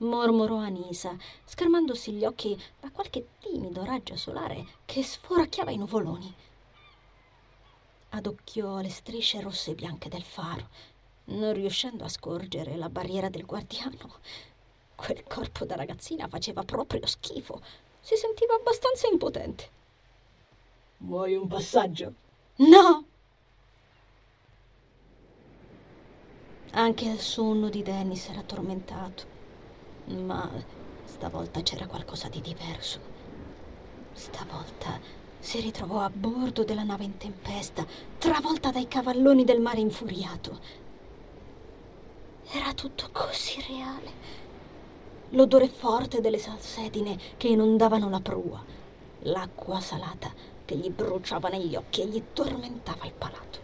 mormorò 0.00 0.56
Anisa, 0.56 1.16
schermandosi 1.44 2.12
gli 2.12 2.24
occhi 2.24 2.60
da 2.78 2.90
qualche 2.90 3.26
timido 3.40 3.84
raggio 3.84 4.16
solare 4.16 4.66
che 4.84 5.02
sforacchiava 5.02 5.70
i 5.70 5.78
nuvoloni. 5.78 6.34
Adocchiò 8.10 8.80
le 8.80 8.90
strisce 8.90 9.40
rosse 9.40 9.70
e 9.70 9.74
bianche 9.74 10.08
del 10.08 10.22
faro 10.22 10.66
non 11.30 11.52
riuscendo 11.52 12.04
a 12.04 12.08
scorgere 12.08 12.76
la 12.76 12.88
barriera 12.88 13.28
del 13.28 13.46
guardiano. 13.46 14.18
Quel 14.94 15.22
corpo 15.24 15.64
da 15.64 15.76
ragazzina 15.76 16.28
faceva 16.28 16.62
proprio 16.62 17.06
schifo. 17.06 17.60
Si 18.00 18.16
sentiva 18.16 18.54
abbastanza 18.54 19.06
impotente. 19.08 19.78
Vuoi 20.98 21.34
un 21.34 21.46
passaggio? 21.46 22.14
No! 22.56 23.04
Anche 26.72 27.04
il 27.08 27.18
sonno 27.18 27.68
di 27.68 27.82
Dennis 27.82 28.28
era 28.28 28.42
tormentato, 28.42 29.29
ma 30.14 30.48
stavolta 31.04 31.62
c'era 31.62 31.86
qualcosa 31.86 32.28
di 32.28 32.40
diverso. 32.40 32.98
Stavolta 34.12 34.98
si 35.38 35.60
ritrovò 35.60 36.00
a 36.00 36.10
bordo 36.12 36.64
della 36.64 36.82
nave 36.82 37.04
in 37.04 37.16
tempesta, 37.16 37.86
travolta 38.18 38.70
dai 38.70 38.86
cavalloni 38.86 39.44
del 39.44 39.60
mare 39.60 39.80
infuriato. 39.80 40.58
Era 42.50 42.74
tutto 42.74 43.08
così 43.12 43.64
reale. 43.68 44.12
L'odore 45.30 45.68
forte 45.68 46.20
delle 46.20 46.38
salsedine 46.38 47.16
che 47.36 47.48
inondavano 47.48 48.10
la 48.10 48.20
prua, 48.20 48.62
l'acqua 49.20 49.80
salata 49.80 50.32
che 50.64 50.76
gli 50.76 50.90
bruciava 50.90 51.48
negli 51.48 51.74
occhi 51.76 52.02
e 52.02 52.06
gli 52.06 52.22
tormentava 52.32 53.06
il 53.06 53.12
palato. 53.12 53.58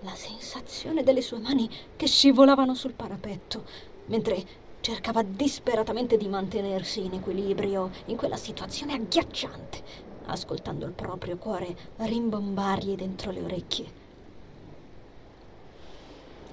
La 0.00 0.14
sensazione 0.14 1.02
delle 1.02 1.22
sue 1.22 1.38
mani 1.38 1.68
che 1.96 2.06
scivolavano 2.06 2.74
sul 2.74 2.92
parapetto, 2.92 3.64
mentre 4.06 4.66
cercava 4.80 5.22
disperatamente 5.22 6.16
di 6.16 6.28
mantenersi 6.28 7.04
in 7.04 7.14
equilibrio 7.14 7.90
in 8.06 8.16
quella 8.16 8.36
situazione 8.36 8.94
agghiacciante, 8.94 9.82
ascoltando 10.26 10.86
il 10.86 10.92
proprio 10.92 11.36
cuore 11.36 11.76
rimbombargli 11.96 12.94
dentro 12.94 13.30
le 13.30 13.42
orecchie. 13.42 14.06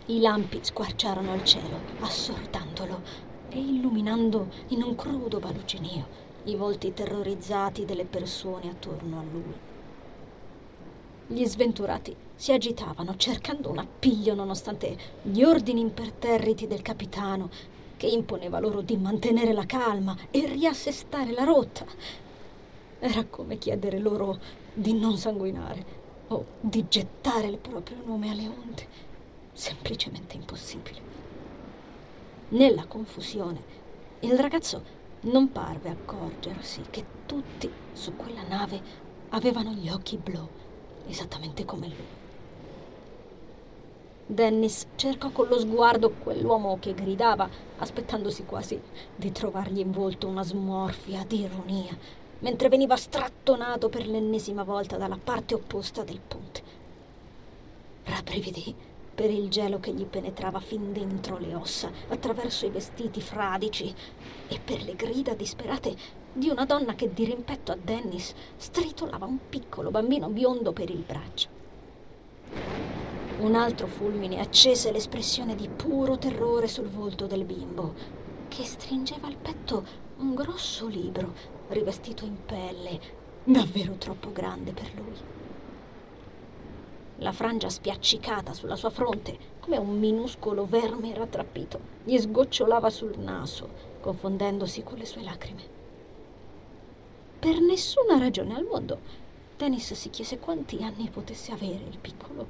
I 0.07 0.19
lampi 0.19 0.59
squarciarono 0.61 1.33
il 1.33 1.43
cielo, 1.43 1.79
assordandolo 2.01 3.01
e 3.49 3.59
illuminando 3.59 4.47
in 4.67 4.83
un 4.83 4.95
crudo 4.95 5.39
balucinio 5.39 6.23
i 6.43 6.55
volti 6.55 6.93
terrorizzati 6.93 7.85
delle 7.85 8.05
persone 8.05 8.69
attorno 8.69 9.19
a 9.19 9.23
lui. 9.23 9.53
Gli 11.27 11.43
sventurati 11.45 12.15
si 12.35 12.51
agitavano 12.51 13.15
cercando 13.15 13.71
un 13.71 13.79
appiglio 13.79 14.35
nonostante 14.35 14.95
gli 15.23 15.41
ordini 15.43 15.81
imperterriti 15.81 16.67
del 16.67 16.83
capitano 16.83 17.49
che 17.97 18.08
imponeva 18.08 18.60
loro 18.60 18.81
di 18.81 18.97
mantenere 18.97 19.53
la 19.53 19.65
calma 19.65 20.15
e 20.31 20.45
riassestare 20.47 21.31
la 21.31 21.43
rotta. 21.43 21.86
Era 22.99 23.25
come 23.25 23.58
chiedere 23.58 23.99
loro 23.99 24.39
di 24.73 24.93
non 24.93 25.17
sanguinare 25.17 26.03
o 26.27 26.45
di 26.60 26.86
gettare 26.88 27.47
il 27.47 27.58
proprio 27.58 27.97
nome 28.05 28.29
alle 28.29 28.47
onde 28.47 28.88
semplicemente 29.55 30.36
impossibile. 30.36 31.13
Nella 32.49 32.86
confusione, 32.86 33.63
il 34.19 34.38
ragazzo 34.38 34.84
non 35.21 35.51
parve 35.51 35.89
accorgersi 35.89 36.84
che 36.89 37.03
tutti 37.25 37.71
su 37.93 38.15
quella 38.15 38.43
nave 38.43 38.81
avevano 39.29 39.71
gli 39.71 39.89
occhi 39.89 40.17
blu, 40.17 40.47
esattamente 41.08 41.65
come 41.65 41.88
lui. 41.88 42.24
Dennis 44.27 44.88
cercò 44.95 45.29
con 45.29 45.47
lo 45.47 45.59
sguardo 45.59 46.09
quell'uomo 46.09 46.79
che 46.79 46.95
gridava, 46.95 47.47
aspettandosi 47.77 48.43
quasi 48.43 48.81
di 49.15 49.31
trovargli 49.31 49.77
in 49.77 49.91
volto 49.91 50.27
una 50.27 50.41
smorfia 50.41 51.23
di 51.27 51.41
ironia, 51.41 51.95
mentre 52.39 52.67
veniva 52.67 52.95
strattonato 52.95 53.88
per 53.88 54.07
l'ennesima 54.07 54.63
volta 54.63 54.97
dalla 54.97 55.19
parte 55.23 55.53
opposta 55.53 56.03
del 56.03 56.19
ponte. 56.27 56.63
Rabbrividì 58.05 58.73
per 59.13 59.29
il 59.29 59.47
gelo 59.47 59.79
che 59.79 59.93
gli 59.93 60.05
penetrava 60.05 60.59
fin 60.59 60.91
dentro 60.91 61.38
le 61.38 61.53
ossa, 61.53 61.91
attraverso 62.07 62.65
i 62.65 62.71
vestiti 62.71 63.21
fradici, 63.21 63.93
e 64.47 64.59
per 64.59 64.81
le 64.81 64.95
grida 64.95 65.35
disperate 65.35 65.95
di 66.33 66.49
una 66.49 66.65
donna 66.65 66.95
che 66.95 67.13
di 67.13 67.25
rimpetto 67.25 67.71
a 67.71 67.77
Dennis 67.81 68.33
stritolava 68.57 69.25
un 69.27 69.38
piccolo 69.49 69.91
bambino 69.91 70.29
biondo 70.29 70.73
per 70.73 70.89
il 70.89 71.03
braccio. 71.05 72.85
Un 73.38 73.56
altro 73.56 73.88
fulmine 73.88 74.39
accese 74.39 74.91
l'espressione 74.91 75.56
di 75.56 75.67
puro 75.67 76.17
terrore 76.17 76.67
sul 76.67 76.88
volto 76.88 77.28
del 77.28 77.43
bimbo, 77.43 77.93
che 78.48 78.63
stringeva 78.63 79.28
al 79.28 79.36
petto 79.36 79.86
un 80.17 80.34
grosso 80.34 80.88
libro 80.88 81.34
rivestito 81.69 82.26
in 82.26 82.38
pelle, 82.45 83.00
davvero 83.43 83.93
troppo 83.93 84.32
grande 84.32 84.71
per 84.71 84.91
lui 84.95 85.43
la 87.19 87.32
frangia 87.32 87.69
spiaccicata 87.69 88.54
sulla 88.54 88.76
sua 88.76 88.89
fronte, 88.89 89.38
come 89.60 89.78
un 89.78 89.98
minuscolo 89.98 90.65
verme 90.65 91.13
rattrappito, 91.13 91.80
gli 92.04 92.17
sgocciolava 92.17 92.89
sul 92.89 93.17
naso, 93.17 93.69
confondendosi 94.02 94.84
con 94.84 94.98
le 94.98 95.06
sue 95.06 95.24
lacrime. 95.24 95.74
Per 97.39 97.60
nessuna 97.62 98.17
ragione 98.17 98.56
al 98.56 98.65
mondo, 98.65 99.00
Dennis 99.56 99.93
si 99.93 100.10
chiese 100.10 100.39
quanti 100.39 100.84
anni 100.84 101.10
potesse 101.10 101.54
avere 101.54 101.86
il 101.89 101.98
piccolo 102.00 102.48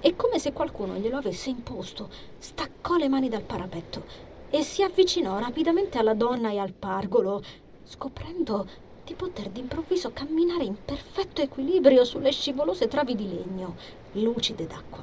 e 0.00 0.16
come 0.16 0.38
se 0.38 0.52
qualcuno 0.52 0.94
glielo 0.96 1.16
avesse 1.16 1.50
imposto, 1.50 2.08
staccò 2.38 2.96
le 2.96 3.08
mani 3.08 3.28
dal 3.28 3.42
parapetto 3.42 4.26
e 4.50 4.62
si 4.62 4.82
avvicinò 4.82 5.38
rapidamente 5.38 5.98
alla 5.98 6.14
donna 6.14 6.50
e 6.50 6.58
al 6.58 6.72
pargolo, 6.72 7.42
scoprendo 7.84 8.66
di 9.04 9.14
poter 9.14 9.48
d'improvviso 9.48 10.12
camminare 10.12 10.64
in 10.64 10.76
perfetto 10.84 11.40
equilibrio 11.40 12.04
sulle 12.04 12.30
scivolose 12.30 12.88
travi 12.88 13.14
di 13.14 13.28
legno, 13.28 13.76
lucide 14.12 14.66
d'acqua. 14.66 15.02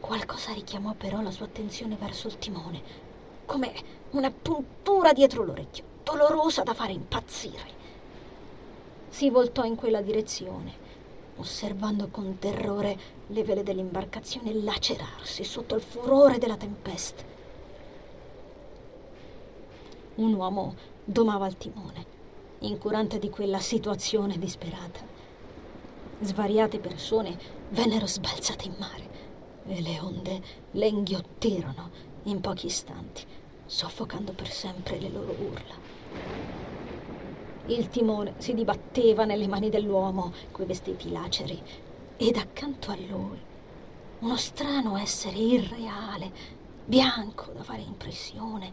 Qualcosa 0.00 0.52
richiamò 0.52 0.94
però 0.94 1.22
la 1.22 1.30
sua 1.30 1.46
attenzione 1.46 1.96
verso 1.96 2.28
il 2.28 2.38
timone, 2.38 2.82
come 3.46 3.72
una 4.10 4.30
puntura 4.30 5.12
dietro 5.12 5.44
l'orecchio, 5.44 5.84
dolorosa 6.02 6.62
da 6.62 6.74
fare 6.74 6.92
impazzire. 6.92 7.82
Si 9.08 9.30
voltò 9.30 9.64
in 9.64 9.76
quella 9.76 10.02
direzione, 10.02 10.83
osservando 11.36 12.08
con 12.08 12.38
terrore 12.38 12.96
le 13.28 13.44
vele 13.44 13.62
dell'imbarcazione 13.62 14.52
lacerarsi 14.54 15.44
sotto 15.44 15.74
il 15.74 15.82
furore 15.82 16.38
della 16.38 16.56
tempesta. 16.56 17.22
Un 20.16 20.32
uomo 20.34 20.74
domava 21.04 21.46
il 21.46 21.56
timone, 21.56 22.06
incurante 22.60 23.18
di 23.18 23.30
quella 23.30 23.58
situazione 23.58 24.38
disperata. 24.38 25.00
Svariate 26.20 26.78
persone 26.78 27.36
vennero 27.70 28.06
sbalzate 28.06 28.66
in 28.66 28.74
mare 28.78 29.08
e 29.66 29.80
le 29.82 29.98
onde 30.00 30.42
le 30.70 30.86
inghiottirono 30.86 31.90
in 32.24 32.40
pochi 32.40 32.66
istanti, 32.66 33.24
soffocando 33.66 34.32
per 34.32 34.50
sempre 34.50 34.98
le 34.98 35.08
loro 35.08 35.32
urla. 35.32 36.73
Il 37.66 37.88
timone 37.88 38.34
si 38.38 38.52
dibatteva 38.52 39.24
nelle 39.24 39.48
mani 39.48 39.70
dell'uomo 39.70 40.32
coi 40.50 40.66
vestiti 40.66 41.10
laceri 41.10 41.60
ed 42.16 42.36
accanto 42.36 42.90
a 42.90 42.96
lui 42.96 43.52
uno 44.24 44.36
strano 44.36 44.96
essere 44.96 45.36
irreale, 45.36 46.32
bianco 46.84 47.52
da 47.52 47.62
fare 47.62 47.82
impressione, 47.82 48.72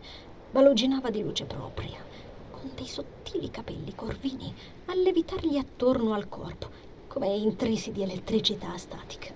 baluginava 0.50 1.10
di 1.10 1.22
luce 1.22 1.44
propria, 1.44 2.04
con 2.52 2.72
dei 2.74 2.88
sottili 2.88 3.50
capelli 3.50 3.94
corvini 3.94 4.54
a 4.86 4.96
levitargli 4.96 5.58
attorno 5.58 6.14
al 6.14 6.30
corpo, 6.30 6.70
come 7.08 7.28
intrisi 7.36 7.92
di 7.92 8.02
elettricità 8.02 8.78
statica. 8.78 9.34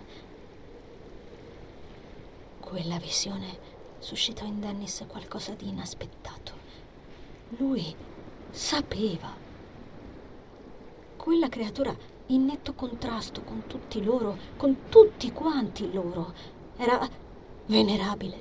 Quella 2.62 2.98
visione 2.98 3.74
suscitò 4.00 4.46
in 4.46 4.62
Dennis 4.62 5.04
qualcosa 5.08 5.54
di 5.54 5.68
inaspettato. 5.68 6.54
Lui 7.58 7.94
sapeva. 8.52 9.45
Quella 11.26 11.50
creatura 11.50 11.92
in 12.28 12.46
netto 12.46 12.76
contrasto 12.76 13.42
con 13.42 13.64
tutti 13.66 14.04
loro, 14.04 14.38
con 14.58 14.90
tutti 14.90 15.32
quanti 15.32 15.92
loro, 15.92 16.32
era 16.78 17.10
venerabile, 17.66 18.40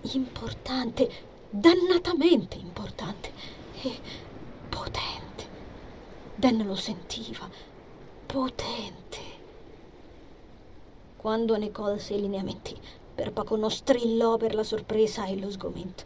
importante, 0.00 1.08
dannatamente 1.48 2.56
importante 2.56 3.32
e 3.82 4.00
potente. 4.68 5.46
Dan 6.34 6.66
lo 6.66 6.74
sentiva, 6.74 7.48
potente. 8.26 9.18
Quando 11.16 11.56
ne 11.56 11.70
colse 11.70 12.14
i 12.14 12.20
lineamenti, 12.20 12.76
per 13.14 13.32
poco 13.32 13.54
non 13.54 13.70
strillò 13.70 14.36
per 14.38 14.56
la 14.56 14.64
sorpresa 14.64 15.24
e 15.26 15.38
lo 15.38 15.52
sgomento. 15.52 16.02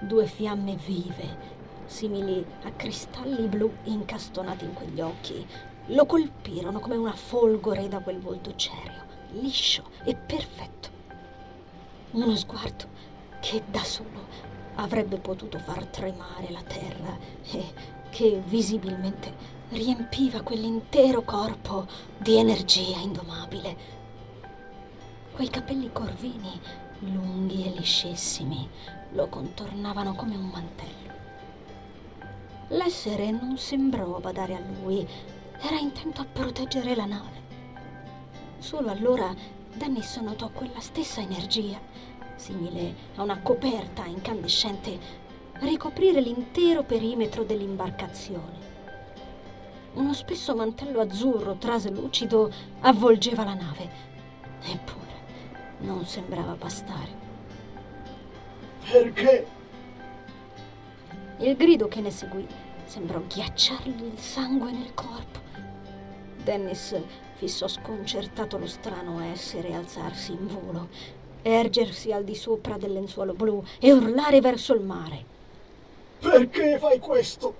Due 0.00 0.26
fiamme 0.26 0.74
vive, 0.74 1.55
simili 1.86 2.44
a 2.64 2.70
cristalli 2.72 3.46
blu 3.46 3.72
incastonati 3.84 4.64
in 4.64 4.74
quegli 4.74 5.00
occhi, 5.00 5.46
lo 5.86 6.06
colpirono 6.06 6.80
come 6.80 6.96
una 6.96 7.14
folgore 7.14 7.88
da 7.88 8.00
quel 8.00 8.20
volto 8.20 8.54
cereo, 8.54 9.04
liscio 9.32 9.84
e 10.04 10.14
perfetto. 10.14 10.88
Uno 12.12 12.36
sguardo 12.36 12.84
che 13.40 13.62
da 13.70 13.84
solo 13.84 14.26
avrebbe 14.76 15.18
potuto 15.18 15.58
far 15.58 15.86
tremare 15.86 16.50
la 16.50 16.62
terra 16.62 17.16
e 17.50 17.64
che 18.10 18.42
visibilmente 18.46 19.54
riempiva 19.70 20.42
quell'intero 20.42 21.22
corpo 21.22 21.86
di 22.18 22.36
energia 22.36 22.98
indomabile 22.98 23.96
Quei 25.36 25.50
capelli 25.50 25.90
corvini, 25.92 26.58
lunghi 27.00 27.66
e 27.66 27.70
liscissimi, 27.76 28.66
lo 29.10 29.26
contornavano 29.28 30.14
come 30.14 30.34
un 30.34 30.48
mantello. 30.48 31.05
L'essere 32.70 33.30
non 33.30 33.56
sembrò 33.58 34.18
badare 34.18 34.54
a 34.54 34.60
lui, 34.80 35.06
era 35.60 35.78
intento 35.78 36.20
a 36.20 36.26
proteggere 36.30 36.96
la 36.96 37.04
nave. 37.04 37.44
Solo 38.58 38.90
allora 38.90 39.32
Dennis 39.72 40.16
notò 40.16 40.48
quella 40.48 40.80
stessa 40.80 41.20
energia, 41.20 41.78
simile 42.34 42.94
a 43.14 43.22
una 43.22 43.38
coperta 43.38 44.04
incandescente, 44.06 44.98
ricoprire 45.60 46.20
l'intero 46.20 46.82
perimetro 46.82 47.44
dell'imbarcazione. 47.44 48.64
Uno 49.94 50.12
spesso 50.12 50.54
mantello 50.56 51.00
azzurro 51.00 51.54
traslucido 51.54 52.52
avvolgeva 52.80 53.44
la 53.44 53.54
nave. 53.54 53.90
Eppure 54.62 55.04
non 55.78 56.04
sembrava 56.04 56.54
bastare. 56.54 57.24
Perché? 58.90 59.46
Il 61.38 61.54
grido 61.54 61.86
che 61.86 62.00
ne 62.00 62.10
seguì 62.10 62.46
sembrò 62.86 63.20
ghiacciargli 63.20 64.04
il 64.04 64.18
sangue 64.18 64.72
nel 64.72 64.94
corpo. 64.94 65.40
Dennis 66.42 66.98
fissò 67.34 67.68
sconcertato 67.68 68.56
lo 68.56 68.66
strano 68.66 69.20
essere 69.20 69.74
alzarsi 69.74 70.32
in 70.32 70.46
volo, 70.46 70.88
ergersi 71.42 72.10
al 72.10 72.24
di 72.24 72.34
sopra 72.34 72.78
del 72.78 72.94
lenzuolo 72.94 73.34
blu 73.34 73.62
e 73.78 73.92
urlare 73.92 74.40
verso 74.40 74.72
il 74.72 74.80
mare. 74.80 75.24
Perché 76.20 76.78
fai 76.78 76.98
questo? 76.98 77.54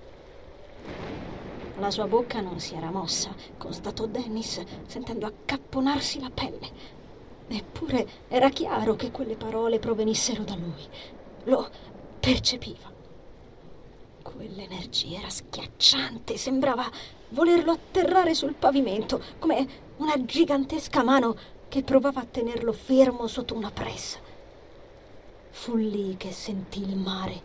La 1.77 1.91
sua 1.91 2.07
bocca 2.07 2.41
non 2.41 2.59
si 2.59 2.73
era 2.73 2.89
mossa, 2.89 3.29
constatò 3.57 4.07
Dennis, 4.07 4.59
sentendo 4.87 5.27
accapponarsi 5.27 6.19
la 6.19 6.31
pelle. 6.33 6.95
Eppure 7.47 8.07
era 8.27 8.49
chiaro 8.49 8.95
che 8.95 9.11
quelle 9.11 9.35
parole 9.35 9.77
provenissero 9.77 10.43
da 10.43 10.55
lui. 10.55 10.83
Lo 11.43 11.69
percepiva. 12.19 12.96
Quell'energia 14.35 15.19
era 15.19 15.29
schiacciante, 15.29 16.35
sembrava 16.35 16.91
volerlo 17.29 17.71
atterrare 17.71 18.33
sul 18.33 18.55
pavimento, 18.55 19.23
come 19.39 19.67
una 19.97 20.21
gigantesca 20.25 21.01
mano 21.01 21.35
che 21.69 21.81
provava 21.81 22.19
a 22.19 22.27
tenerlo 22.29 22.73
fermo 22.73 23.27
sotto 23.27 23.55
una 23.55 23.71
pressa. 23.71 24.19
Fu 25.49 25.75
lì 25.75 26.15
che 26.17 26.33
sentì 26.33 26.81
il 26.81 26.97
mare. 26.97 27.41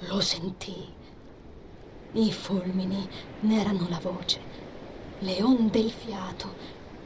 Lo 0.00 0.20
sentì. 0.20 0.92
I 2.12 2.32
fulmini 2.32 3.08
ne 3.40 3.60
erano 3.60 3.86
la 3.88 4.00
voce, 4.00 4.40
le 5.20 5.40
onde 5.40 5.78
il 5.78 5.92
fiato, 5.92 6.52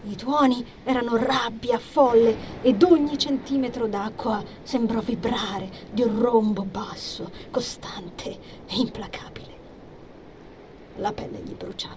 i 0.05 0.17
tuoni 0.17 0.65
erano 0.85 1.17
rabbia 1.17 1.79
folle 1.79 2.63
ed 2.63 2.83
ogni 2.83 3.19
centimetro 3.19 3.87
d'acqua 3.87 4.43
sembrò 4.63 5.01
vibrare 5.01 5.71
di 5.93 6.03
un 6.03 6.19
rombo 6.19 6.63
basso, 6.63 7.31
costante 7.51 8.31
e 8.67 8.77
implacabile. 8.77 9.59
La 10.97 11.13
pelle 11.13 11.41
gli 11.45 11.53
bruciava, 11.53 11.97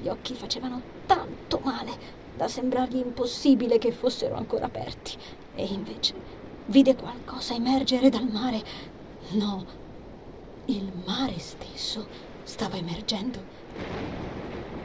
gli 0.00 0.06
occhi 0.06 0.34
facevano 0.34 0.80
tanto 1.06 1.60
male 1.64 2.24
da 2.36 2.46
sembrargli 2.46 2.98
impossibile 2.98 3.78
che 3.78 3.90
fossero 3.90 4.36
ancora 4.36 4.66
aperti 4.66 5.16
e 5.54 5.64
invece 5.64 6.14
vide 6.66 6.94
qualcosa 6.94 7.54
emergere 7.54 8.08
dal 8.08 8.28
mare. 8.30 8.62
No, 9.30 9.64
il 10.66 10.92
mare 11.04 11.38
stesso 11.38 12.06
stava 12.44 12.76
emergendo 12.76 13.54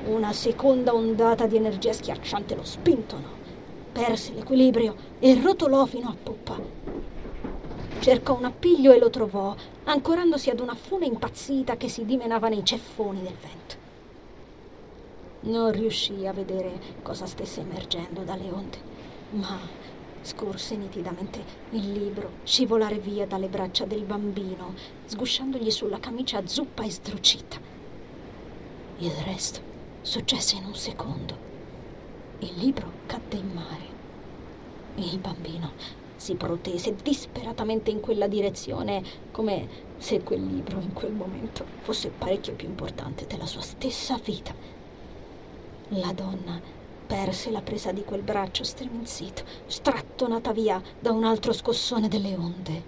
una 0.05 0.33
seconda 0.33 0.93
ondata 0.93 1.45
di 1.45 1.57
energia 1.57 1.93
schiacciante 1.93 2.55
lo 2.55 2.63
spintono. 2.63 3.39
Perse 3.91 4.33
l'equilibrio 4.33 4.95
e 5.19 5.39
rotolò 5.39 5.85
fino 5.85 6.07
a 6.09 6.15
poppa. 6.21 6.59
Cercò 7.99 8.35
un 8.35 8.45
appiglio 8.45 8.93
e 8.93 8.97
lo 8.97 9.09
trovò, 9.09 9.55
ancorandosi 9.83 10.49
ad 10.49 10.59
una 10.59 10.75
fune 10.75 11.05
impazzita 11.05 11.77
che 11.77 11.87
si 11.87 12.05
dimenava 12.05 12.47
nei 12.47 12.65
ceffoni 12.65 13.21
del 13.21 13.35
vento. 13.39 13.75
Non 15.41 15.71
riuscì 15.71 16.25
a 16.25 16.33
vedere 16.33 16.79
cosa 17.03 17.25
stesse 17.25 17.61
emergendo 17.61 18.21
dalle 18.21 18.49
onde, 18.51 18.77
ma 19.31 19.59
scorse 20.23 20.75
nitidamente 20.75 21.43
il 21.71 21.91
libro 21.91 22.29
scivolare 22.43 22.97
via 22.97 23.25
dalle 23.27 23.47
braccia 23.47 23.85
del 23.85 24.03
bambino, 24.03 24.73
sgusciandogli 25.05 25.69
sulla 25.69 25.99
camicia 25.99 26.45
zuppa 26.45 26.83
e 26.83 26.91
sdrucita. 26.91 27.57
Il 28.99 29.11
resto 29.25 29.70
Successe 30.03 30.55
in 30.55 30.65
un 30.65 30.73
secondo. 30.73 31.37
Il 32.39 32.53
libro 32.55 32.91
cadde 33.05 33.35
in 33.35 33.51
mare. 33.53 33.85
Il 34.95 35.19
bambino 35.19 35.73
si 36.15 36.33
protese 36.33 36.95
disperatamente 37.03 37.91
in 37.91 37.99
quella 37.99 38.27
direzione, 38.27 39.03
come 39.29 39.67
se 39.99 40.23
quel 40.23 40.43
libro 40.43 40.79
in 40.79 40.93
quel 40.93 41.11
momento 41.11 41.63
fosse 41.81 42.09
parecchio 42.09 42.53
più 42.53 42.67
importante 42.67 43.27
della 43.27 43.45
sua 43.45 43.61
stessa 43.61 44.17
vita. 44.17 44.55
La 45.89 46.11
donna 46.13 46.59
perse 47.05 47.51
la 47.51 47.61
presa 47.61 47.91
di 47.91 48.03
quel 48.03 48.23
braccio 48.23 48.63
stremenzito, 48.63 49.43
strattonata 49.67 50.51
via 50.51 50.81
da 50.99 51.11
un 51.11 51.25
altro 51.25 51.53
scossone 51.53 52.07
delle 52.07 52.35
onde. 52.35 52.83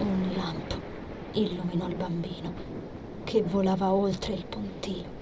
Un 0.00 0.32
lampo 0.36 0.74
illuminò 1.32 1.88
il 1.88 1.96
bambino 1.96 2.52
che 3.24 3.42
volava 3.42 3.90
oltre 3.90 4.34
il 4.34 4.44
pontile 4.44 5.16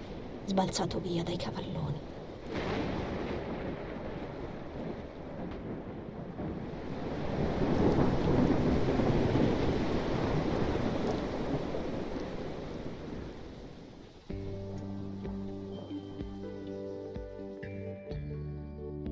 sbalzato 0.46 0.98
via 1.00 1.22
dai 1.22 1.37
cavalloni. 1.37 2.14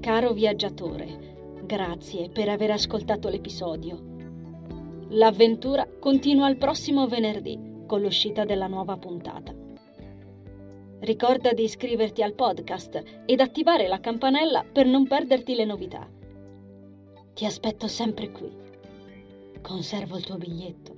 Caro 0.01 0.35
viaggiatore, 0.35 1.63
grazie 1.65 2.29
per 2.29 2.51
aver 2.51 2.73
ascoltato 2.73 3.31
l'episodio. 3.31 3.99
L'avventura 5.09 5.89
continua 5.99 6.49
il 6.51 6.59
prossimo 6.59 7.07
venerdì 7.09 7.59
con 7.87 8.03
l'uscita 8.03 8.45
della 8.45 8.67
nuova 8.67 8.99
puntata. 8.99 9.64
Ricorda 11.05 11.53
di 11.53 11.65
iscriverti 11.65 12.23
al 12.23 12.33
podcast 12.33 13.03
ed 13.27 13.41
attivare 13.41 13.89
la 13.89 14.01
campanella 14.01 14.65
per 14.65 14.87
non 14.87 15.07
perderti 15.07 15.55
le 15.55 15.67
novità. 15.67 16.09
Ti 17.35 17.45
aspetto 17.45 17.89
sempre 17.89 18.31
qui. 18.31 18.51
Conservo 19.61 20.17
il 20.17 20.25
tuo 20.25 20.39
biglietto. 20.39 20.95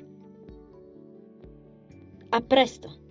A 2.28 2.40
presto! 2.40 3.05